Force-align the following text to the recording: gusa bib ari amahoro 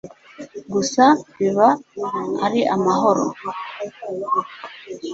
gusa 0.73 1.03
bib 1.37 1.57
ari 2.45 2.61
amahoro 2.75 3.25